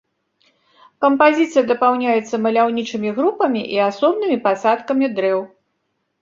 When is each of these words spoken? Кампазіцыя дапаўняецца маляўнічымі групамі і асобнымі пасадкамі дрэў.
Кампазіцыя 1.03 1.63
дапаўняецца 1.71 2.39
маляўнічымі 2.45 3.09
групамі 3.19 3.61
і 3.75 3.79
асобнымі 3.89 4.37
пасадкамі 4.49 5.05
дрэў. 5.21 5.39